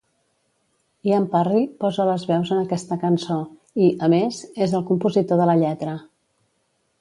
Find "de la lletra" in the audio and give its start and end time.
5.43-5.95